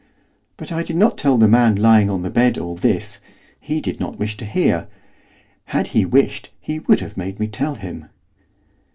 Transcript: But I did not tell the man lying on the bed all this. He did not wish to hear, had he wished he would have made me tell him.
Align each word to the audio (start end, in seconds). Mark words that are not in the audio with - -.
But 0.57 0.71
I 0.71 0.81
did 0.81 0.95
not 0.95 1.15
tell 1.15 1.37
the 1.37 1.47
man 1.47 1.75
lying 1.75 2.09
on 2.09 2.23
the 2.23 2.31
bed 2.31 2.57
all 2.57 2.73
this. 2.75 3.21
He 3.59 3.79
did 3.79 3.99
not 3.99 4.17
wish 4.17 4.35
to 4.37 4.45
hear, 4.45 4.87
had 5.65 5.89
he 5.89 6.07
wished 6.07 6.49
he 6.59 6.79
would 6.79 7.01
have 7.01 7.17
made 7.17 7.39
me 7.39 7.45
tell 7.45 7.75
him. 7.75 8.05